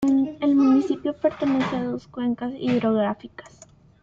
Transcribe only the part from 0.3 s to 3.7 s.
El municipio pertenece a dos cuencas hidrográficas.